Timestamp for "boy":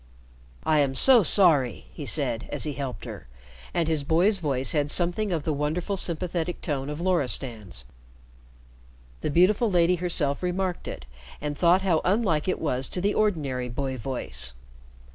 13.69-13.95